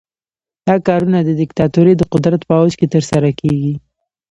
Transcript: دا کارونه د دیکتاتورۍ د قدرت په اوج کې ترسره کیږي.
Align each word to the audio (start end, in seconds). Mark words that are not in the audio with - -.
دا 0.67 0.75
کارونه 0.87 1.19
د 1.23 1.29
دیکتاتورۍ 1.41 1.93
د 1.97 2.03
قدرت 2.13 2.41
په 2.45 2.53
اوج 2.61 2.73
کې 2.79 2.87
ترسره 2.93 3.29
کیږي. 3.39 3.73